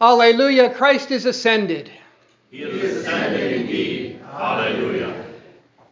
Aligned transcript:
Alleluia, 0.00 0.74
Christ 0.74 1.10
is 1.10 1.24
ascended. 1.24 1.90
He 2.50 2.62
is 2.62 2.96
ascended 2.96 3.52
indeed. 3.60 4.20
Hallelujah. 4.30 5.24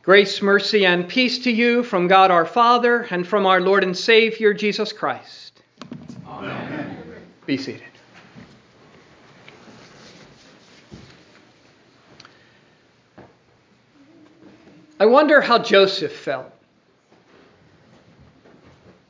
Grace, 0.03 0.43
mercy, 0.43 0.85
and 0.85 1.09
peace 1.09 1.39
to 1.45 1.51
you 1.51 1.85
from 1.85 2.09
God 2.09 2.31
our 2.31 2.45
Father 2.45 3.07
and 3.11 3.27
from 3.27 3.47
our 3.47 3.61
Lord 3.61 3.85
and 3.85 3.97
Savior 3.97 4.53
Jesus 4.53 4.93
Christ. 4.93 5.63
Amen. 6.27 7.05
Be 7.47 7.57
seated. 7.57 7.83
I 14.99 15.07
wonder 15.07 15.41
how 15.41 15.59
Joseph 15.59 16.13
felt. 16.13 16.53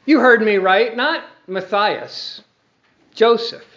You 0.05 0.21
heard 0.21 0.43
me 0.43 0.57
right, 0.57 0.97
not 0.97 1.25
Matthias, 1.47 2.43
Joseph. 3.15 3.72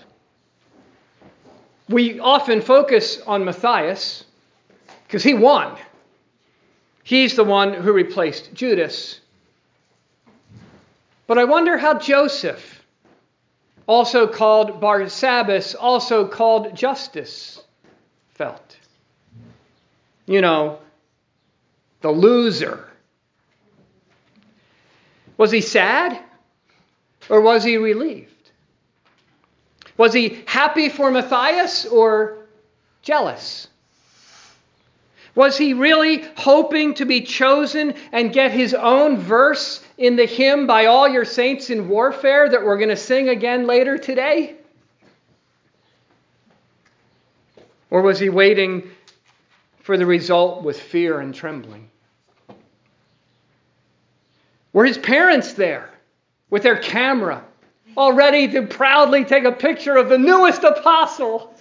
We 1.89 2.20
often 2.20 2.62
focus 2.62 3.21
on 3.27 3.45
Matthias 3.45 4.23
because 5.07 5.23
he 5.23 5.34
won. 5.34 5.77
He's 7.03 7.35
the 7.35 7.43
one 7.43 7.73
who 7.73 7.93
replaced 7.93 8.53
Judas. 8.53 9.20
But 11.27 11.38
I 11.38 11.43
wonder 11.43 11.77
how 11.77 11.99
Joseph, 11.99 12.84
also 13.88 14.27
called 14.27 14.81
Barsabbas, 14.81 15.76
also 15.79 16.27
called 16.27 16.76
Justus, 16.76 17.62
felt. 18.34 18.77
You 20.26 20.41
know, 20.41 20.79
the 22.02 22.09
loser. 22.09 22.88
Was 25.38 25.52
he 25.52 25.62
sad 25.62 26.20
or 27.29 27.41
was 27.41 27.63
he 27.63 27.77
relieved? 27.77 28.34
Was 29.98 30.13
he 30.13 30.44
happy 30.45 30.90
for 30.90 31.09
Matthias 31.12 31.85
or 31.85 32.45
jealous? 33.02 33.67
Was 35.35 35.57
he 35.57 35.74
really 35.74 36.24
hoping 36.38 36.93
to 36.96 37.05
be 37.05 37.21
chosen 37.21 37.93
and 38.13 38.32
get 38.32 38.51
his 38.51 38.73
own 38.73 39.18
verse 39.18 39.84
in 39.98 40.16
the 40.16 40.26
hymn 40.26 40.66
by 40.66 40.85
all 40.85 41.07
your 41.07 41.26
saints 41.26 41.70
in 41.70 41.90
warfare 41.90 42.49
that 42.49 42.63
we're 42.63 42.77
going 42.77 42.90
to 42.90 42.96
sing 42.96 43.27
again 43.29 43.68
later 43.68 43.98
today? 43.98 44.55
Or 47.90 48.01
was 48.01 48.20
he 48.20 48.29
waiting 48.29 48.90
for 49.82 49.98
the 49.98 50.05
result 50.05 50.63
with 50.63 50.79
fear 50.79 51.20
and 51.20 51.35
trembling? 51.35 51.90
Were 54.73 54.85
his 54.85 54.98
parents 54.98 55.54
there 55.54 55.90
with 56.49 56.63
their 56.63 56.77
camera, 56.77 57.43
all 57.98 58.13
ready 58.13 58.48
to 58.49 58.63
proudly 58.63 59.26
take 59.26 59.43
a 59.43 59.51
picture 59.51 59.96
of 59.96 60.10
the 60.10 60.18
newest 60.18 60.63
apostle? 60.63 61.54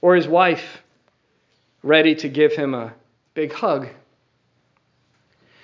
Or 0.00 0.14
his 0.16 0.28
wife, 0.28 0.82
ready 1.82 2.14
to 2.16 2.28
give 2.28 2.52
him 2.52 2.74
a 2.74 2.94
big 3.34 3.52
hug? 3.52 3.88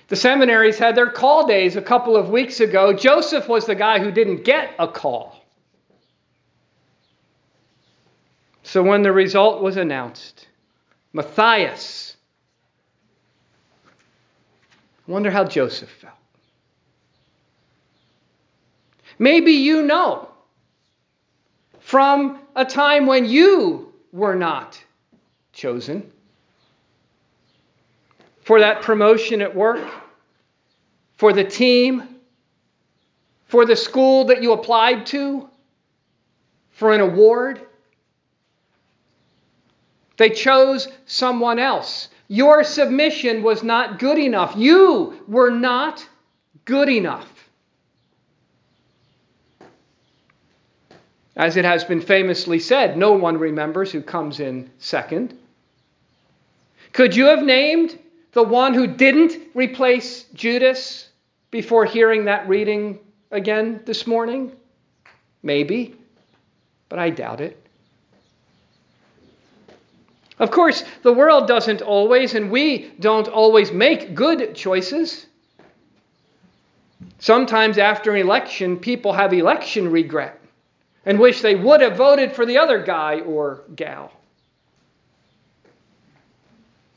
The 0.08 0.16
seminaries 0.16 0.78
had 0.78 0.94
their 0.94 1.10
call 1.10 1.46
days 1.46 1.76
a 1.76 1.82
couple 1.82 2.16
of 2.16 2.28
weeks 2.28 2.60
ago. 2.60 2.92
Joseph 2.92 3.48
was 3.48 3.66
the 3.66 3.74
guy 3.74 3.98
who 3.98 4.10
didn't 4.10 4.44
get 4.44 4.74
a 4.78 4.86
call. 4.86 5.42
So 8.62 8.82
when 8.82 9.02
the 9.02 9.12
result 9.12 9.62
was 9.62 9.76
announced, 9.76 10.48
Matthias, 11.12 12.16
I 15.06 15.10
wonder 15.10 15.30
how 15.30 15.44
Joseph 15.44 15.90
felt. 15.90 16.21
Maybe 19.22 19.52
you 19.52 19.82
know 19.82 20.28
from 21.78 22.40
a 22.56 22.64
time 22.64 23.06
when 23.06 23.24
you 23.24 23.94
were 24.10 24.34
not 24.34 24.82
chosen 25.52 26.10
for 28.42 28.58
that 28.58 28.82
promotion 28.82 29.40
at 29.40 29.54
work, 29.54 29.88
for 31.18 31.32
the 31.32 31.44
team, 31.44 32.16
for 33.44 33.64
the 33.64 33.76
school 33.76 34.24
that 34.24 34.42
you 34.42 34.54
applied 34.54 35.06
to, 35.06 35.48
for 36.72 36.92
an 36.92 37.00
award. 37.00 37.60
They 40.16 40.30
chose 40.30 40.88
someone 41.06 41.60
else. 41.60 42.08
Your 42.26 42.64
submission 42.64 43.44
was 43.44 43.62
not 43.62 44.00
good 44.00 44.18
enough. 44.18 44.54
You 44.56 45.22
were 45.28 45.52
not 45.52 46.04
good 46.64 46.88
enough. 46.88 47.31
As 51.36 51.56
it 51.56 51.64
has 51.64 51.84
been 51.84 52.00
famously 52.00 52.58
said, 52.58 52.98
no 52.98 53.12
one 53.12 53.38
remembers 53.38 53.90
who 53.90 54.02
comes 54.02 54.38
in 54.38 54.70
second. 54.78 55.36
Could 56.92 57.16
you 57.16 57.26
have 57.26 57.42
named 57.42 57.98
the 58.32 58.42
one 58.42 58.74
who 58.74 58.86
didn't 58.86 59.38
replace 59.54 60.24
Judas 60.34 61.08
before 61.50 61.86
hearing 61.86 62.26
that 62.26 62.46
reading 62.48 62.98
again 63.30 63.80
this 63.86 64.06
morning? 64.06 64.52
Maybe, 65.42 65.94
but 66.90 66.98
I 66.98 67.08
doubt 67.08 67.40
it. 67.40 67.58
Of 70.38 70.50
course, 70.50 70.84
the 71.02 71.12
world 71.12 71.46
doesn't 71.48 71.80
always, 71.80 72.34
and 72.34 72.50
we 72.50 72.90
don't 73.00 73.28
always 73.28 73.72
make 73.72 74.14
good 74.14 74.54
choices. 74.54 75.26
Sometimes 77.20 77.78
after 77.78 78.14
an 78.14 78.20
election, 78.20 78.76
people 78.76 79.12
have 79.14 79.32
election 79.32 79.90
regret 79.90 80.41
and 81.04 81.18
wish 81.18 81.40
they 81.40 81.54
would 81.54 81.80
have 81.80 81.96
voted 81.96 82.32
for 82.32 82.46
the 82.46 82.58
other 82.58 82.82
guy 82.82 83.20
or 83.20 83.62
gal. 83.74 84.12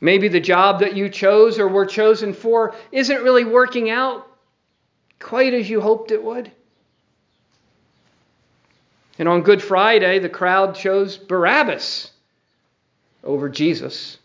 Maybe 0.00 0.28
the 0.28 0.40
job 0.40 0.80
that 0.80 0.94
you 0.94 1.08
chose 1.08 1.58
or 1.58 1.68
were 1.68 1.86
chosen 1.86 2.32
for 2.32 2.74
isn't 2.92 3.22
really 3.22 3.44
working 3.44 3.90
out 3.90 4.26
quite 5.18 5.54
as 5.54 5.68
you 5.68 5.80
hoped 5.80 6.10
it 6.10 6.22
would. 6.22 6.52
And 9.18 9.28
on 9.28 9.42
Good 9.42 9.62
Friday, 9.62 10.18
the 10.18 10.28
crowd 10.28 10.74
chose 10.74 11.16
Barabbas 11.16 12.10
over 13.24 13.48
Jesus. 13.48 14.18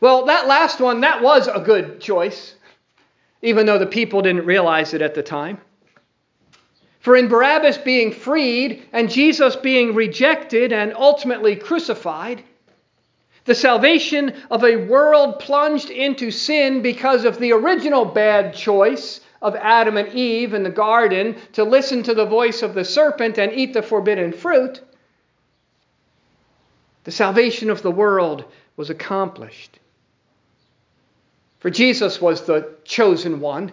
Well, 0.00 0.26
that 0.26 0.46
last 0.46 0.80
one, 0.80 1.00
that 1.00 1.22
was 1.22 1.48
a 1.48 1.60
good 1.60 2.00
choice, 2.00 2.54
even 3.42 3.66
though 3.66 3.78
the 3.78 3.86
people 3.86 4.22
didn't 4.22 4.44
realize 4.44 4.94
it 4.94 5.02
at 5.02 5.14
the 5.14 5.22
time. 5.22 5.60
For 7.08 7.16
in 7.16 7.28
Barabbas 7.28 7.78
being 7.78 8.12
freed 8.12 8.82
and 8.92 9.08
Jesus 9.08 9.56
being 9.56 9.94
rejected 9.94 10.74
and 10.74 10.92
ultimately 10.94 11.56
crucified, 11.56 12.44
the 13.46 13.54
salvation 13.54 14.34
of 14.50 14.62
a 14.62 14.76
world 14.76 15.38
plunged 15.38 15.88
into 15.88 16.30
sin 16.30 16.82
because 16.82 17.24
of 17.24 17.38
the 17.38 17.52
original 17.52 18.04
bad 18.04 18.54
choice 18.54 19.22
of 19.40 19.56
Adam 19.56 19.96
and 19.96 20.12
Eve 20.12 20.52
in 20.52 20.62
the 20.62 20.68
garden 20.68 21.36
to 21.54 21.64
listen 21.64 22.02
to 22.02 22.12
the 22.12 22.26
voice 22.26 22.60
of 22.62 22.74
the 22.74 22.84
serpent 22.84 23.38
and 23.38 23.54
eat 23.54 23.72
the 23.72 23.80
forbidden 23.80 24.30
fruit, 24.30 24.82
the 27.04 27.10
salvation 27.10 27.70
of 27.70 27.80
the 27.80 27.90
world 27.90 28.44
was 28.76 28.90
accomplished. 28.90 29.78
For 31.60 31.70
Jesus 31.70 32.20
was 32.20 32.42
the 32.42 32.74
chosen 32.84 33.40
one, 33.40 33.72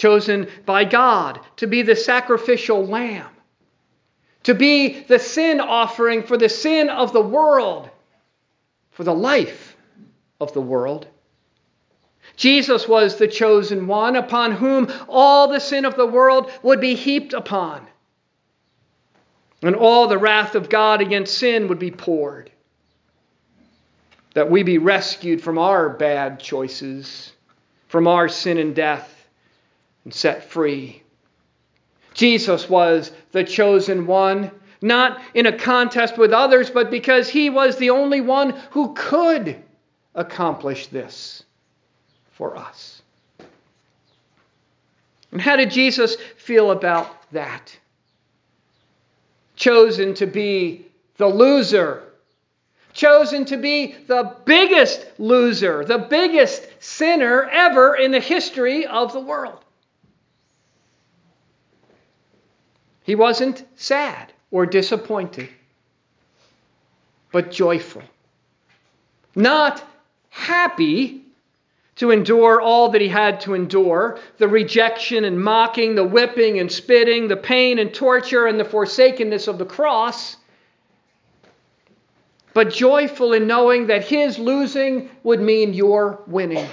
chosen 0.00 0.48
by 0.64 0.84
God 0.84 1.40
to 1.56 1.66
be 1.66 1.82
the 1.82 1.94
sacrificial 1.94 2.86
lamb, 2.86 3.28
to 4.44 4.54
be 4.54 5.00
the 5.00 5.18
sin 5.18 5.60
offering 5.60 6.22
for 6.22 6.38
the 6.38 6.48
sin 6.48 6.88
of 6.88 7.12
the 7.12 7.20
world 7.20 7.90
for 8.92 9.04
the 9.04 9.14
life 9.14 9.76
of 10.40 10.52
the 10.52 10.60
world. 10.60 11.06
Jesus 12.36 12.88
was 12.88 13.16
the 13.16 13.28
chosen 13.28 13.86
one 13.86 14.16
upon 14.16 14.52
whom 14.52 14.90
all 15.08 15.48
the 15.48 15.60
sin 15.60 15.84
of 15.84 15.96
the 15.96 16.06
world 16.06 16.50
would 16.62 16.80
be 16.80 16.94
heaped 16.94 17.34
upon. 17.34 17.86
And 19.62 19.76
all 19.76 20.08
the 20.08 20.18
wrath 20.18 20.54
of 20.54 20.70
God 20.70 21.02
against 21.02 21.36
sin 21.36 21.68
would 21.68 21.78
be 21.78 21.90
poured. 21.90 22.50
That 24.34 24.50
we 24.50 24.62
be 24.62 24.78
rescued 24.78 25.42
from 25.42 25.58
our 25.58 25.90
bad 25.90 26.40
choices, 26.40 27.32
from 27.88 28.06
our 28.06 28.28
sin 28.28 28.56
and 28.56 28.74
death, 28.74 29.19
and 30.04 30.14
set 30.14 30.44
free. 30.44 31.02
Jesus 32.14 32.68
was 32.68 33.12
the 33.32 33.44
chosen 33.44 34.06
one 34.06 34.50
not 34.82 35.20
in 35.34 35.46
a 35.46 35.56
contest 35.56 36.16
with 36.16 36.32
others, 36.32 36.70
but 36.70 36.90
because 36.90 37.28
he 37.28 37.50
was 37.50 37.76
the 37.76 37.90
only 37.90 38.20
one 38.20 38.50
who 38.70 38.94
could 38.94 39.56
accomplish 40.14 40.86
this 40.88 41.44
for 42.32 42.56
us. 42.56 43.02
And 45.32 45.40
how 45.40 45.56
did 45.56 45.70
Jesus 45.70 46.16
feel 46.36 46.70
about 46.70 47.30
that? 47.32 47.76
Chosen 49.54 50.14
to 50.14 50.26
be 50.26 50.86
the 51.18 51.28
loser, 51.28 52.02
chosen 52.94 53.44
to 53.44 53.58
be 53.58 53.94
the 54.06 54.34
biggest 54.46 55.06
loser, 55.18 55.84
the 55.84 55.98
biggest 55.98 56.66
sinner 56.80 57.44
ever 57.44 57.94
in 57.94 58.10
the 58.10 58.20
history 58.20 58.86
of 58.86 59.12
the 59.12 59.20
world. 59.20 59.62
He 63.04 63.14
wasn't 63.14 63.64
sad 63.76 64.32
or 64.50 64.66
disappointed, 64.66 65.48
but 67.32 67.50
joyful. 67.50 68.02
Not 69.34 69.82
happy 70.28 71.22
to 71.96 72.10
endure 72.10 72.60
all 72.60 72.90
that 72.90 73.00
he 73.00 73.08
had 73.08 73.40
to 73.42 73.54
endure 73.54 74.18
the 74.38 74.48
rejection 74.48 75.24
and 75.24 75.42
mocking, 75.42 75.94
the 75.94 76.04
whipping 76.04 76.58
and 76.58 76.70
spitting, 76.70 77.28
the 77.28 77.36
pain 77.36 77.78
and 77.78 77.92
torture, 77.92 78.46
and 78.46 78.58
the 78.58 78.64
forsakenness 78.64 79.48
of 79.48 79.58
the 79.58 79.66
cross 79.66 80.36
but 82.52 82.70
joyful 82.70 83.32
in 83.32 83.46
knowing 83.46 83.86
that 83.86 84.04
his 84.04 84.38
losing 84.38 85.08
would 85.22 85.40
mean 85.40 85.72
your 85.72 86.22
winning. 86.26 86.68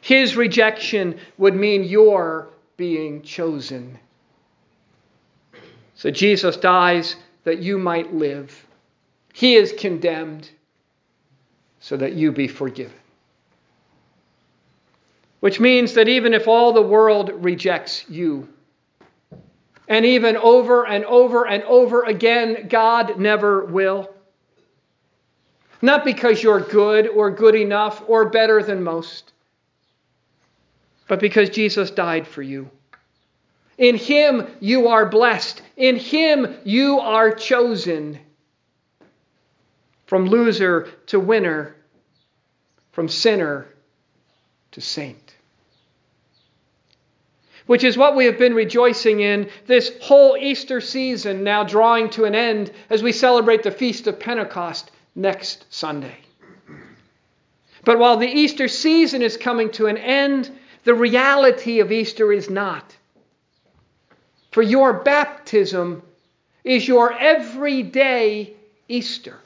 His 0.00 0.36
rejection 0.36 1.18
would 1.38 1.54
mean 1.54 1.84
your 1.84 2.48
being 2.76 3.22
chosen. 3.22 3.98
So 6.04 6.10
Jesus 6.10 6.58
dies 6.58 7.16
that 7.44 7.60
you 7.60 7.78
might 7.78 8.12
live. 8.12 8.66
He 9.32 9.54
is 9.54 9.72
condemned 9.72 10.50
so 11.80 11.96
that 11.96 12.12
you 12.12 12.30
be 12.30 12.46
forgiven. 12.46 12.92
Which 15.40 15.60
means 15.60 15.94
that 15.94 16.06
even 16.06 16.34
if 16.34 16.46
all 16.46 16.74
the 16.74 16.82
world 16.82 17.30
rejects 17.42 18.04
you, 18.10 18.46
and 19.88 20.04
even 20.04 20.36
over 20.36 20.86
and 20.86 21.06
over 21.06 21.46
and 21.46 21.62
over 21.62 22.02
again, 22.02 22.68
God 22.68 23.18
never 23.18 23.64
will. 23.64 24.14
Not 25.80 26.04
because 26.04 26.42
you're 26.42 26.60
good 26.60 27.08
or 27.08 27.30
good 27.30 27.54
enough 27.54 28.04
or 28.06 28.28
better 28.28 28.62
than 28.62 28.84
most, 28.84 29.32
but 31.08 31.18
because 31.18 31.48
Jesus 31.48 31.90
died 31.90 32.26
for 32.26 32.42
you. 32.42 32.68
In 33.78 33.96
Him 33.96 34.46
you 34.60 34.88
are 34.88 35.06
blessed. 35.06 35.62
In 35.76 35.96
Him 35.96 36.56
you 36.64 37.00
are 37.00 37.32
chosen. 37.32 38.18
From 40.06 40.26
loser 40.26 40.88
to 41.06 41.18
winner, 41.18 41.74
from 42.92 43.08
sinner 43.08 43.66
to 44.72 44.80
saint 44.80 45.24
which 47.66 47.84
is 47.84 47.96
what 47.96 48.14
we 48.14 48.26
have 48.26 48.38
been 48.38 48.54
rejoicing 48.54 49.20
in 49.20 49.48
this 49.66 49.92
whole 50.02 50.36
Easter 50.36 50.80
season, 50.80 51.44
now 51.44 51.64
drawing 51.64 52.10
to 52.10 52.24
an 52.24 52.34
end 52.34 52.70
as 52.90 53.02
we 53.02 53.12
celebrate 53.12 53.62
the 53.62 53.70
Feast 53.70 54.06
of 54.06 54.20
Pentecost 54.20 54.90
next 55.14 55.64
Sunday. 55.70 56.16
But 57.84 57.98
while 57.98 58.16
the 58.16 58.28
Easter 58.28 58.68
season 58.68 59.22
is 59.22 59.36
coming 59.36 59.70
to 59.72 59.86
an 59.86 59.96
end, 59.96 60.50
the 60.84 60.94
reality 60.94 61.80
of 61.80 61.92
Easter 61.92 62.32
is 62.32 62.50
not. 62.50 62.94
For 64.54 64.62
your 64.62 64.92
baptism 64.92 66.04
is 66.62 66.86
your 66.86 67.12
everyday 67.12 68.54
Easter. 68.86 69.36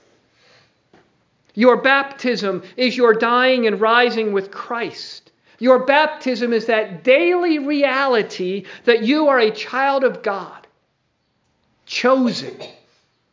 Your 1.55 1.79
baptism 1.79 2.63
is 2.77 2.95
your 2.95 3.15
dying 3.15 3.67
and 3.67 3.81
rising 3.81 4.35
with 4.35 4.51
Christ. 4.51 5.33
Your 5.61 5.87
baptism 5.87 6.53
is 6.53 6.67
that 6.67 7.05
daily 7.05 7.59
reality 7.59 8.67
that 8.85 9.03
you 9.03 9.29
are 9.29 9.39
a 9.39 9.51
child 9.51 10.05
of 10.05 10.23
God, 10.23 10.67
chosen 11.87 12.61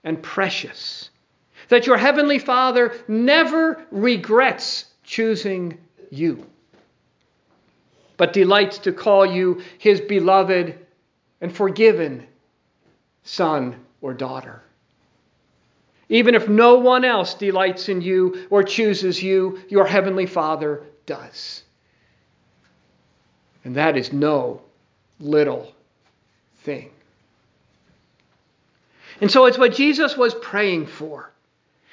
and 0.05 0.23
precious. 0.23 1.09
That 1.67 1.87
your 1.87 1.97
Heavenly 1.97 2.39
Father 2.39 2.93
never 3.09 3.85
regrets 3.91 4.85
choosing 5.03 5.77
you, 6.09 6.45
but 8.15 8.31
delights 8.31 8.77
to 8.77 8.93
call 8.93 9.25
you 9.25 9.61
His 9.77 9.99
beloved 9.99 10.84
and 11.41 11.55
forgiven 11.55 12.25
son 13.23 13.75
or 14.01 14.13
daughter. 14.13 14.61
Even 16.09 16.35
if 16.35 16.47
no 16.47 16.75
one 16.75 17.03
else 17.03 17.33
delights 17.33 17.89
in 17.89 18.01
you 18.01 18.47
or 18.49 18.63
chooses 18.63 19.21
you, 19.21 19.59
your 19.69 19.85
Heavenly 19.85 20.27
Father 20.27 20.83
does. 21.05 21.63
And 23.63 23.75
that 23.75 23.97
is 23.97 24.13
no 24.13 24.61
little 25.19 25.73
thing. 26.61 26.91
And 29.21 29.31
so 29.31 29.45
it's 29.45 29.57
what 29.57 29.73
Jesus 29.73 30.15
was 30.15 30.35
praying 30.35 30.87
for 30.87 31.31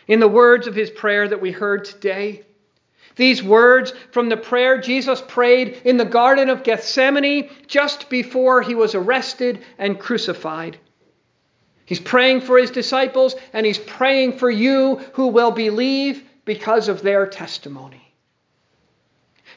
in 0.07 0.21
the 0.21 0.29
words 0.29 0.67
of 0.67 0.75
his 0.75 0.91
prayer 0.91 1.29
that 1.29 1.41
we 1.41 1.53
heard 1.53 1.85
today. 1.85 2.43
These 3.17 3.43
words 3.43 3.93
from 4.11 4.29
the 4.29 4.37
prayer 4.37 4.79
Jesus 4.79 5.23
prayed 5.27 5.83
in 5.85 5.97
the 5.97 6.05
Garden 6.05 6.49
of 6.49 6.63
Gethsemane 6.63 7.51
just 7.67 8.09
before 8.09 8.63
he 8.63 8.75
was 8.75 8.95
arrested 8.95 9.63
and 9.79 9.99
crucified. 9.99 10.79
He's 11.85 12.01
praying 12.01 12.43
for 12.43 12.59
his 12.59 12.71
disciples 12.71 13.35
and 13.53 13.67
he's 13.67 13.79
praying 13.79 14.39
for 14.39 14.51
you 14.51 14.97
who 15.13 15.29
will 15.29 15.51
believe 15.51 16.25
because 16.45 16.89
of 16.89 17.03
their 17.03 17.27
testimony. 17.27 18.15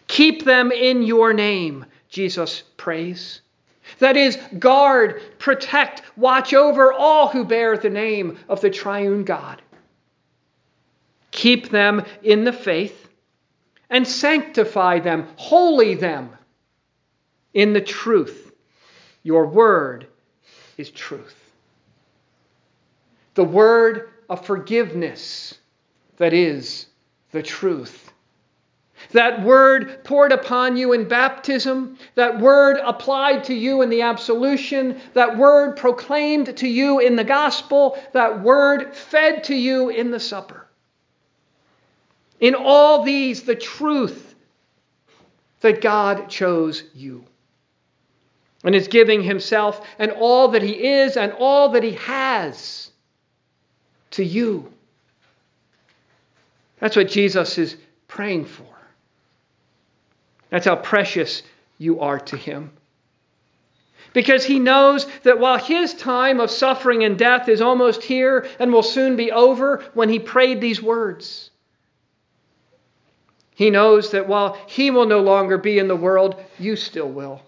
Keep 0.07 0.43
them 0.43 0.71
in 0.71 1.03
your 1.03 1.33
name 1.33 1.85
Jesus 2.09 2.63
prays. 2.77 3.41
That 3.99 4.17
is, 4.17 4.37
guard, 4.59 5.21
protect, 5.39 6.01
watch 6.17 6.53
over 6.53 6.91
all 6.91 7.27
who 7.27 7.45
bear 7.45 7.77
the 7.77 7.89
name 7.89 8.37
of 8.49 8.59
the 8.61 8.69
triune 8.69 9.23
God. 9.23 9.61
Keep 11.31 11.69
them 11.69 12.03
in 12.23 12.43
the 12.43 12.53
faith 12.53 13.04
and 13.89 14.07
sanctify 14.07 14.99
them, 14.99 15.27
holy 15.35 15.95
them 15.95 16.29
in 17.53 17.73
the 17.73 17.81
truth. 17.81 18.51
Your 19.23 19.47
word 19.47 20.07
is 20.77 20.91
truth. 20.91 21.35
The 23.35 23.43
word 23.43 24.09
of 24.29 24.45
forgiveness 24.45 25.55
that 26.17 26.33
is 26.33 26.87
the 27.31 27.43
truth. 27.43 28.11
That 29.11 29.43
word 29.43 30.03
poured 30.03 30.31
upon 30.31 30.77
you 30.77 30.93
in 30.93 31.07
baptism, 31.07 31.97
that 32.15 32.39
word 32.39 32.77
applied 32.83 33.43
to 33.45 33.53
you 33.53 33.81
in 33.81 33.89
the 33.89 34.01
absolution, 34.01 34.99
that 35.13 35.38
word 35.38 35.75
proclaimed 35.75 36.57
to 36.57 36.67
you 36.67 36.99
in 36.99 37.15
the 37.15 37.23
gospel, 37.23 37.97
that 38.13 38.41
word 38.41 38.95
fed 38.95 39.43
to 39.45 39.55
you 39.55 39.89
in 39.89 40.11
the 40.11 40.19
supper. 40.19 40.64
In 42.39 42.55
all 42.55 43.03
these, 43.03 43.43
the 43.43 43.55
truth 43.55 44.35
that 45.61 45.81
God 45.81 46.29
chose 46.29 46.83
you 46.93 47.25
and 48.63 48.75
is 48.75 48.87
giving 48.87 49.23
himself 49.23 49.85
and 49.99 50.11
all 50.11 50.49
that 50.49 50.61
he 50.61 50.88
is 50.88 51.17
and 51.17 51.31
all 51.33 51.69
that 51.69 51.83
he 51.83 51.93
has 51.93 52.91
to 54.12 54.24
you. 54.24 54.71
That's 56.79 56.95
what 56.95 57.07
Jesus 57.07 57.57
is 57.57 57.77
praying 58.07 58.45
for. 58.45 58.65
That's 60.50 60.65
how 60.65 60.75
precious 60.75 61.43
you 61.77 62.01
are 62.01 62.19
to 62.19 62.38
him. 62.38 62.71
Because 64.13 64.45
he 64.45 64.60
knows 64.60 65.05
that 65.24 65.39
while 65.39 65.57
his 65.57 65.93
time 65.93 66.39
of 66.39 66.50
suffering 66.50 67.03
and 67.03 67.17
death 67.17 67.50
is 67.50 67.62
almost 67.62 68.01
here 68.03 68.48
and 68.60 68.71
will 68.71 68.83
soon 68.83 69.15
be 69.15 69.31
over 69.31 69.83
when 69.93 70.10
he 70.10 70.19
prayed 70.19 70.62
these 70.62 70.81
words, 70.81 71.50
he 73.55 73.69
knows 73.69 74.12
that 74.12 74.27
while 74.27 74.57
he 74.67 74.91
will 74.91 75.07
no 75.07 75.21
longer 75.21 75.57
be 75.57 75.79
in 75.79 75.88
the 75.88 75.95
world, 75.95 76.35
you 76.59 76.75
still 76.75 77.09
will. 77.09 77.41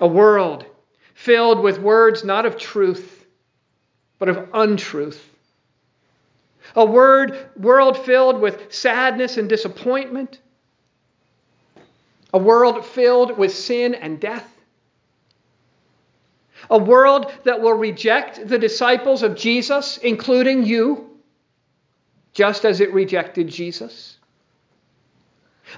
A 0.00 0.06
world 0.06 0.64
filled 1.14 1.60
with 1.60 1.78
words 1.78 2.24
not 2.24 2.46
of 2.46 2.56
truth, 2.56 3.26
but 4.18 4.28
of 4.28 4.48
untruth. 4.54 5.22
A 6.76 6.84
word, 6.84 7.48
world 7.56 7.98
filled 7.98 8.40
with 8.40 8.72
sadness 8.72 9.36
and 9.36 9.48
disappointment 9.48 10.38
a 12.32 12.38
world 12.38 12.84
filled 12.84 13.36
with 13.36 13.54
sin 13.54 13.94
and 13.94 14.20
death. 14.20 14.46
A 16.68 16.78
world 16.78 17.32
that 17.44 17.60
will 17.60 17.72
reject 17.72 18.46
the 18.46 18.58
disciples 18.58 19.22
of 19.22 19.34
Jesus, 19.34 19.98
including 19.98 20.64
you, 20.64 21.09
just 22.32 22.64
as 22.64 22.80
it 22.80 22.92
rejected 22.92 23.48
Jesus. 23.48 24.16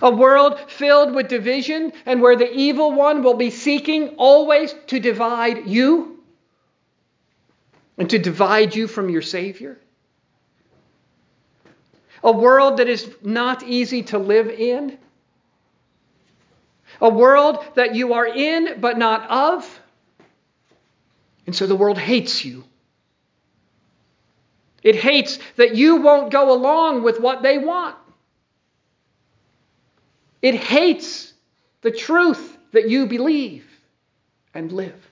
A 0.00 0.10
world 0.10 0.58
filled 0.70 1.14
with 1.14 1.28
division 1.28 1.92
and 2.06 2.22
where 2.22 2.36
the 2.36 2.50
evil 2.50 2.92
one 2.92 3.22
will 3.22 3.34
be 3.34 3.50
seeking 3.50 4.10
always 4.16 4.74
to 4.86 4.98
divide 4.98 5.66
you 5.66 6.22
and 7.98 8.08
to 8.10 8.18
divide 8.18 8.74
you 8.74 8.86
from 8.86 9.10
your 9.10 9.22
Savior. 9.22 9.78
A 12.24 12.32
world 12.32 12.78
that 12.78 12.88
is 12.88 13.10
not 13.22 13.62
easy 13.64 14.04
to 14.04 14.18
live 14.18 14.48
in 14.48 14.96
a 17.02 17.08
world 17.08 17.64
that 17.74 17.94
you 17.94 18.14
are 18.14 18.26
in 18.26 18.80
but 18.80 18.96
not 18.96 19.28
of. 19.28 19.80
And 21.46 21.54
so 21.54 21.66
the 21.66 21.74
world 21.74 21.98
hates 21.98 22.44
you. 22.44 22.64
It 24.82 24.96
hates 24.96 25.38
that 25.56 25.76
you 25.76 25.96
won't 25.96 26.30
go 26.30 26.52
along 26.52 27.02
with 27.02 27.20
what 27.20 27.42
they 27.42 27.58
want. 27.58 27.96
It 30.40 30.56
hates 30.56 31.32
the 31.82 31.92
truth 31.92 32.58
that 32.72 32.88
you 32.88 33.06
believe 33.06 33.66
and 34.54 34.72
live. 34.72 35.08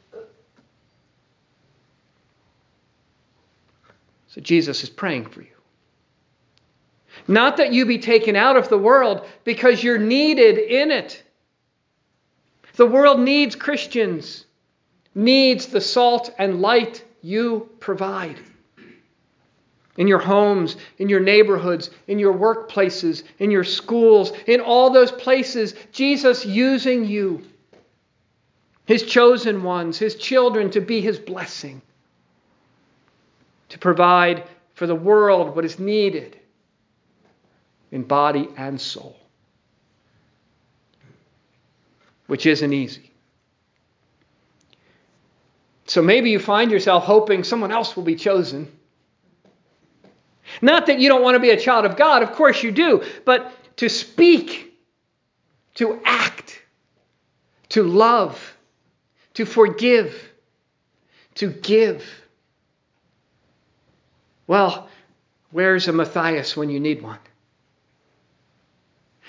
So 4.29 4.41
Jesus 4.41 4.83
is 4.83 4.91
praying 4.91 5.27
for 5.27 5.43
you. 5.43 5.49
Not 7.29 7.59
that 7.59 7.73
you 7.73 7.87
be 7.87 7.99
taken 7.99 8.37
out 8.37 8.57
of 8.57 8.69
the 8.69 8.79
world 8.79 9.27
because 9.45 9.83
you're 9.83 9.99
needed 9.99 10.59
in 10.59 10.91
it. 10.91 11.23
The 12.77 12.87
world 12.87 13.21
needs 13.21 13.57
Christians, 13.57 14.47
needs 15.15 15.67
the 15.67 15.81
salt 15.81 16.33
and 16.39 16.61
light 16.61 17.05
you 17.23 17.69
provide. 17.79 18.39
In 20.01 20.09
your 20.09 20.19
homes, 20.19 20.79
in 20.97 21.11
your 21.11 21.21
neighborhoods, 21.21 21.91
in 22.07 22.19
your 22.19 22.33
workplaces, 22.33 23.23
in 23.39 23.51
your 23.51 23.65
schools, 23.65 24.33
in 24.47 24.63
all 24.63 24.89
those 24.89 25.13
places, 25.13 25.75
Jesus 25.93 26.47
using 26.47 27.05
you, 27.05 27.43
his 28.87 29.03
chosen 29.03 29.63
ones, 29.63 29.99
his 29.99 30.15
children, 30.15 30.71
to 30.71 30.81
be 30.81 31.03
his 31.03 31.19
blessing, 31.19 31.83
to 33.69 33.79
provide 33.79 34.49
for 34.73 34.87
the 34.87 34.95
world 34.95 35.55
what 35.55 35.67
is 35.67 35.79
needed 35.79 36.35
in 37.93 38.03
body 38.03 38.49
and 38.57 38.81
soul, 38.81 39.19
which 42.27 42.47
isn't 42.47 42.73
easy. 42.73 43.11
So 45.89 46.01
maybe 46.01 46.31
you 46.31 46.39
find 46.39 46.71
yourself 46.71 47.05
hoping 47.05 47.45
someone 47.45 47.71
else 47.71 47.95
will 47.97 48.05
be 48.05 48.17
chosen. 48.17 48.80
Not 50.63 50.87
that 50.87 50.99
you 50.99 51.09
don't 51.09 51.23
want 51.23 51.35
to 51.37 51.41
be 51.41 51.51
a 51.51 51.61
child 51.61 51.85
of 51.85 51.97
God, 51.97 52.23
of 52.23 52.33
course 52.33 52.63
you 52.63 52.71
do, 52.71 53.05
but 53.25 53.53
to 53.77 53.89
speak, 53.89 54.79
to 55.75 56.01
act, 56.05 56.63
to 57.71 57.83
love, 57.83 58.57
to 59.35 59.45
forgive, 59.45 60.15
to 61.37 61.51
give. 61.51 62.05
Well, 64.47 64.89
where's 65.51 65.89
a 65.89 65.93
Matthias 65.93 66.57
when 66.57 66.71
you 66.71 66.81
need 66.81 67.03
one? 67.03 67.19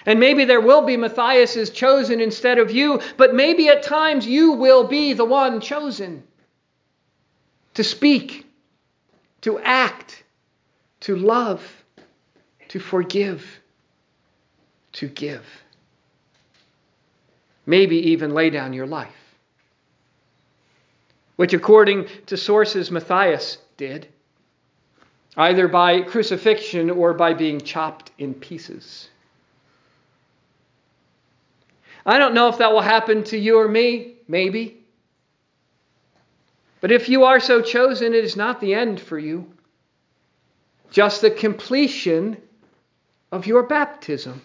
And 0.06 0.20
maybe 0.20 0.46
there 0.46 0.62
will 0.62 0.82
be 0.82 0.98
Matthias's 0.98 1.70
chosen 1.70 2.20
instead 2.22 2.58
of 2.58 2.72
you, 2.72 3.02
but 3.18 3.36
maybe 3.36 3.70
at 3.70 3.84
times 3.84 4.26
you 4.26 4.54
will 4.54 4.88
be 4.88 5.14
the 5.14 5.26
one 5.26 5.62
chosen 5.62 6.24
to 7.76 7.84
speak, 7.84 8.48
to 9.42 9.60
act, 9.60 10.24
to 11.02 11.16
love, 11.16 11.62
to 12.70 12.80
forgive, 12.80 13.46
to 14.94 15.08
give. 15.08 15.46
Maybe 17.66 17.98
even 18.12 18.34
lay 18.34 18.50
down 18.50 18.74
your 18.74 18.88
life. 18.88 19.14
Which, 21.36 21.54
according 21.54 22.08
to 22.28 22.38
sources, 22.38 22.92
Matthias 22.92 23.58
did, 23.78 24.08
either 25.38 25.68
by 25.68 26.02
crucifixion 26.02 26.90
or 26.90 27.14
by 27.14 27.34
being 27.34 27.60
chopped 27.60 28.12
in 28.18 28.34
pieces. 28.34 29.10
I 32.06 32.18
don't 32.18 32.34
know 32.34 32.48
if 32.48 32.58
that 32.58 32.72
will 32.72 32.82
happen 32.82 33.24
to 33.26 33.38
you 33.38 33.60
or 33.60 33.68
me, 33.68 34.16
maybe. 34.28 34.84
But 36.80 36.92
if 36.92 37.10
you 37.10 37.24
are 37.26 37.40
so 37.40 37.62
chosen, 37.62 38.14
it 38.14 38.24
is 38.24 38.36
not 38.36 38.60
the 38.60 38.74
end 38.74 39.00
for 39.00 39.20
you, 39.20 39.48
just 40.92 41.22
the 41.22 41.32
completion 41.32 42.38
of 43.32 43.48
your 43.48 43.64
baptism. 43.64 44.42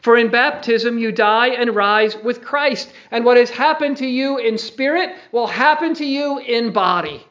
For 0.00 0.16
in 0.16 0.30
baptism 0.30 0.98
you 0.98 1.12
die 1.12 1.48
and 1.48 1.74
rise 1.74 2.16
with 2.16 2.42
Christ, 2.42 2.92
and 3.10 3.24
what 3.24 3.36
has 3.36 3.50
happened 3.50 3.96
to 3.98 4.06
you 4.06 4.38
in 4.38 4.58
spirit 4.58 5.16
will 5.32 5.46
happen 5.46 5.94
to 5.94 6.04
you 6.04 6.38
in 6.38 6.72
body. 6.72 7.26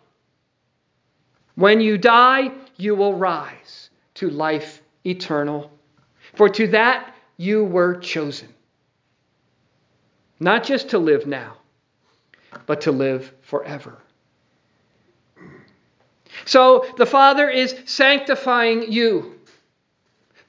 When 1.56 1.82
you 1.82 1.98
die, 1.98 2.52
you 2.78 2.96
will 2.96 3.14
rise 3.14 3.90
to 4.16 4.30
life 4.30 4.82
eternal. 5.06 5.72
For 6.34 6.50
to 6.50 6.68
that 6.68 7.16
you 7.38 7.64
were 7.64 7.96
chosen. 8.00 8.50
Not 10.40 10.64
just 10.64 10.90
to 10.90 10.98
live 10.98 11.28
now, 11.28 11.58
but 12.66 12.82
to 12.82 12.92
live 12.92 13.32
forever. 13.42 13.98
So 16.46 16.86
the 16.98 17.06
Father 17.06 17.50
is 17.50 17.76
sanctifying 17.86 18.92
you. 18.92 19.40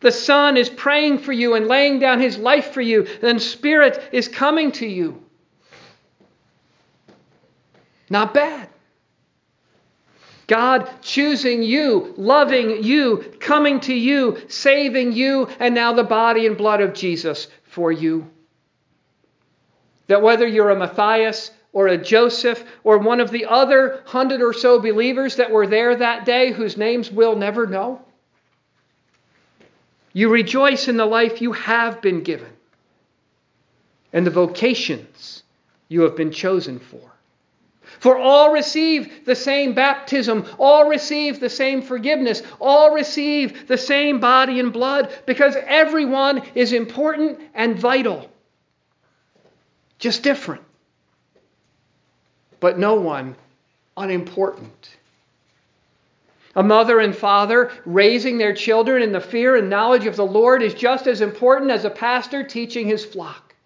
The 0.01 0.13
Son 0.13 0.57
is 0.57 0.69
praying 0.69 1.19
for 1.19 1.33
you 1.33 1.55
and 1.55 1.69
laying 1.69 1.99
down 1.99 2.21
his 2.21 2.37
life 2.37 2.73
for 2.73 2.81
you. 2.81 3.07
Then 3.21 3.39
Spirit 3.39 4.03
is 4.13 4.27
coming 4.29 4.73
to 4.73 4.87
you. 4.87 5.23
Not 8.11 8.35
bad. 8.35 8.69
God 10.49 10.91
choosing 11.01 11.63
you, 11.63 12.15
loving 12.17 12.83
you, 12.83 13.25
coming 13.41 13.81
to 13.81 13.95
you, 13.95 14.39
saving 14.49 15.13
you, 15.13 15.49
and 15.61 15.75
now 15.75 15.93
the 15.93 16.05
body 16.05 16.47
and 16.47 16.59
blood 16.59 16.81
of 16.81 16.95
Jesus 16.95 17.47
for 17.63 17.93
you. 17.93 18.29
That 20.09 20.21
whether 20.21 20.47
you're 20.47 20.71
a 20.71 20.77
Matthias 20.77 21.53
or 21.73 21.89
a 21.89 21.99
Joseph 21.99 22.65
or 22.85 22.99
one 22.99 23.21
of 23.21 23.31
the 23.31 23.47
other 23.47 24.03
hundred 24.05 24.43
or 24.43 24.53
so 24.53 24.79
believers 24.79 25.37
that 25.37 25.51
were 25.51 25.67
there 25.67 25.97
that 25.97 26.25
day 26.25 26.53
whose 26.53 26.77
names 26.77 27.11
we'll 27.11 27.37
never 27.37 27.67
know, 27.67 28.01
you 30.13 30.29
rejoice 30.29 30.89
in 30.89 30.97
the 30.97 31.07
life 31.07 31.41
you 31.41 31.53
have 31.53 32.03
been 32.03 32.23
given 32.23 32.53
and 34.13 34.27
the 34.27 34.31
vocations 34.31 35.43
you 35.89 36.03
have 36.03 36.17
been 36.17 36.31
chosen 36.31 36.79
for. 36.79 37.13
For 38.01 38.19
all 38.19 38.53
receive 38.53 39.25
the 39.25 39.35
same 39.35 39.75
baptism, 39.75 40.47
all 40.59 40.89
receive 40.89 41.41
the 41.41 41.51
same 41.51 41.83
forgiveness, 41.83 42.43
all 42.61 42.93
receive 42.93 43.67
the 43.69 43.79
same 43.79 44.19
body 44.19 44.61
and 44.61 44.73
blood, 44.73 45.13
because 45.27 45.57
everyone 45.67 46.43
is 46.55 46.73
important 46.73 47.41
and 47.55 47.79
vital 47.79 48.29
just 49.99 50.23
different. 50.23 50.63
But 52.63 52.79
no 52.79 52.95
one 52.95 53.35
unimportant. 53.97 54.97
A 56.55 56.63
mother 56.63 57.01
and 57.01 57.15
father 57.15 57.73
raising 57.85 58.39
their 58.39 58.55
children 58.55 59.03
in 59.03 59.11
the 59.11 59.21
fear 59.21 59.57
and 59.57 59.69
knowledge 59.69 60.07
of 60.07 60.15
the 60.15 60.25
Lord 60.25 60.63
is 60.63 60.73
just 60.73 61.09
as 61.09 61.21
important 61.21 61.73
as 61.73 61.85
a 61.85 61.91
pastor 61.91 62.45
teaching 62.45 62.87
his 62.87 63.05
flock. 63.05 63.57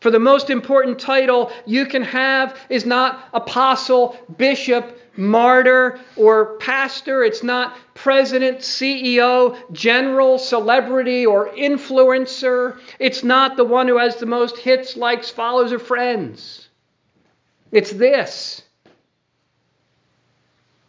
For 0.00 0.10
the 0.10 0.18
most 0.18 0.50
important 0.50 0.98
title 0.98 1.50
you 1.64 1.86
can 1.86 2.02
have 2.02 2.60
is 2.68 2.84
not 2.84 3.30
apostle, 3.32 4.14
bishop, 4.36 4.98
martyr, 5.16 6.00
or 6.16 6.58
pastor. 6.58 7.24
It's 7.24 7.42
not 7.42 7.78
president, 7.94 8.58
CEO, 8.58 9.56
general, 9.72 10.38
celebrity, 10.38 11.24
or 11.24 11.48
influencer. 11.48 12.78
It's 12.98 13.24
not 13.24 13.56
the 13.56 13.64
one 13.64 13.88
who 13.88 13.96
has 13.96 14.16
the 14.16 14.26
most 14.26 14.58
hits, 14.58 14.98
likes, 14.98 15.30
follows, 15.30 15.72
or 15.72 15.78
friends. 15.78 16.66
It's 17.72 17.92
this 17.92 18.62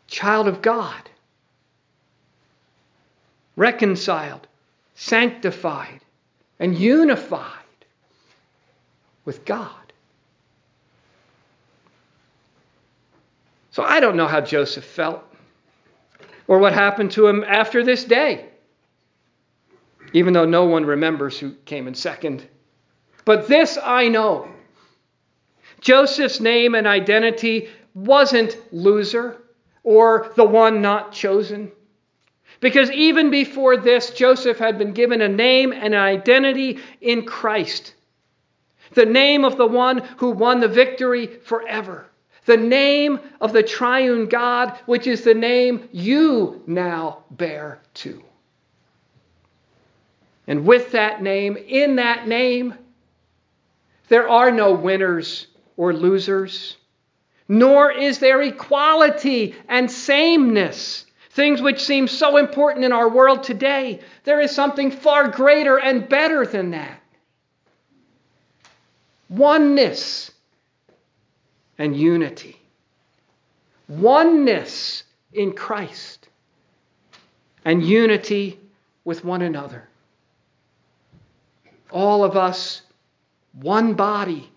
child 0.07 0.47
of 0.47 0.61
God, 0.61 1.09
reconciled, 3.55 4.47
sanctified, 4.95 6.01
and 6.59 6.77
unified 6.77 7.51
with 9.25 9.45
God. 9.45 9.69
So 13.71 13.83
I 13.83 13.99
don't 13.99 14.17
know 14.17 14.27
how 14.27 14.41
Joseph 14.41 14.83
felt 14.83 15.23
or 16.47 16.59
what 16.59 16.73
happened 16.73 17.11
to 17.11 17.27
him 17.27 17.43
after 17.45 17.83
this 17.83 18.03
day, 18.03 18.49
even 20.11 20.33
though 20.33 20.45
no 20.45 20.65
one 20.65 20.85
remembers 20.85 21.39
who 21.39 21.53
came 21.65 21.87
in 21.87 21.93
second. 21.93 22.45
But 23.23 23.47
this 23.47 23.77
I 23.81 24.09
know 24.09 24.49
Joseph's 25.81 26.39
name 26.39 26.75
and 26.75 26.87
identity 26.87 27.69
wasn't 27.93 28.57
loser 28.71 29.41
or 29.83 30.31
the 30.35 30.45
one 30.45 30.81
not 30.81 31.11
chosen. 31.11 31.71
Because 32.59 32.91
even 32.91 33.31
before 33.31 33.75
this, 33.75 34.11
Joseph 34.11 34.59
had 34.59 34.77
been 34.77 34.93
given 34.93 35.21
a 35.21 35.27
name 35.27 35.73
and 35.73 35.95
an 35.95 35.99
identity 35.99 36.79
in 37.01 37.25
Christ. 37.25 37.95
The 38.93 39.05
name 39.05 39.43
of 39.43 39.57
the 39.57 39.67
one 39.67 39.99
who 40.17 40.31
won 40.31 40.59
the 40.59 40.67
victory 40.67 41.25
forever. 41.25 42.05
The 42.45 42.57
name 42.57 43.19
of 43.39 43.53
the 43.53 43.63
triune 43.63 44.27
God, 44.27 44.77
which 44.85 45.07
is 45.07 45.23
the 45.23 45.33
name 45.33 45.89
you 45.91 46.61
now 46.67 47.23
bear 47.31 47.81
too. 47.93 48.23
And 50.47 50.65
with 50.65 50.91
that 50.91 51.21
name, 51.21 51.57
in 51.57 51.95
that 51.95 52.27
name, 52.27 52.73
there 54.09 54.27
are 54.27 54.51
no 54.51 54.73
winners 54.73 55.47
or 55.81 55.93
losers, 55.93 56.77
nor 57.47 57.91
is 57.91 58.19
there 58.19 58.39
equality 58.43 59.55
and 59.67 59.89
sameness. 59.89 61.07
Things 61.31 61.59
which 61.59 61.83
seem 61.83 62.07
so 62.07 62.37
important 62.37 62.85
in 62.85 62.91
our 62.91 63.09
world 63.09 63.41
today. 63.41 63.99
There 64.23 64.39
is 64.39 64.53
something 64.53 64.91
far 64.91 65.29
greater 65.29 65.79
and 65.79 66.07
better 66.07 66.45
than 66.45 66.69
that. 66.71 67.01
oneness 69.29 70.29
and 71.79 71.95
unity. 71.95 72.57
Oneness 73.87 75.03
in 75.33 75.53
Christ 75.53 76.29
and 77.65 77.83
unity 77.83 78.59
with 79.03 79.25
one 79.25 79.41
another. 79.41 79.87
All 81.89 82.23
of 82.23 82.37
us, 82.37 82.83
one 83.53 83.95
body, 83.95 84.51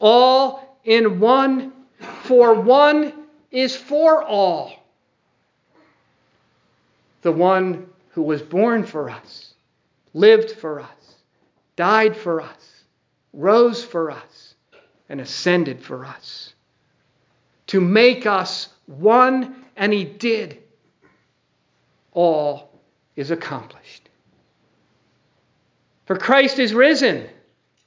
all 0.00 0.78
in 0.84 1.20
one, 1.20 1.72
for 2.24 2.54
one 2.54 3.12
is 3.50 3.76
for 3.76 4.22
all. 4.22 4.72
The 7.22 7.32
one 7.32 7.86
who 8.10 8.22
was 8.22 8.42
born 8.42 8.84
for 8.84 9.10
us, 9.10 9.54
lived 10.14 10.52
for 10.52 10.80
us, 10.80 11.14
died 11.76 12.16
for 12.16 12.40
us, 12.40 12.84
rose 13.32 13.84
for 13.84 14.10
us, 14.10 14.54
and 15.08 15.20
ascended 15.20 15.82
for 15.82 16.04
us. 16.04 16.54
To 17.68 17.80
make 17.80 18.26
us 18.26 18.68
one, 18.86 19.64
and 19.76 19.92
he 19.92 20.04
did. 20.04 20.58
All 22.12 22.72
is 23.16 23.30
accomplished. 23.30 24.08
For 26.06 26.16
Christ 26.16 26.58
is 26.58 26.74
risen. 26.74 27.28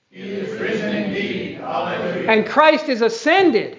He 0.10 0.22
is 0.22 0.60
risen 0.60 0.96
indeed. 0.96 1.42
Hallelujah. 1.63 2.29
And 2.29 2.46
Christ 2.46 2.89
is 2.89 3.01
ascended. 3.01 3.77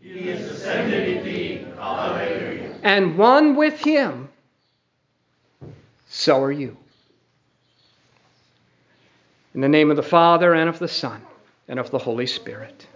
He 0.00 0.28
is 0.28 0.50
ascended 0.50 1.08
indeed. 1.18 1.66
Hallelujah. 1.76 2.74
And 2.82 3.16
one 3.16 3.56
with 3.56 3.78
him, 3.78 4.28
so 6.08 6.42
are 6.42 6.52
you. 6.52 6.76
In 9.54 9.60
the 9.60 9.68
name 9.68 9.90
of 9.90 9.96
the 9.96 10.02
Father, 10.02 10.54
and 10.54 10.68
of 10.68 10.78
the 10.78 10.88
Son, 10.88 11.20
and 11.68 11.78
of 11.78 11.90
the 11.90 11.98
Holy 11.98 12.26
Spirit. 12.26 12.86